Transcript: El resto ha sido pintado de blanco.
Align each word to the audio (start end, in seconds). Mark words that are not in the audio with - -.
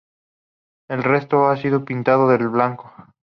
El 0.89 1.03
resto 1.03 1.45
ha 1.47 1.57
sido 1.57 1.85
pintado 1.85 2.27
de 2.27 2.37
blanco. 2.37 2.91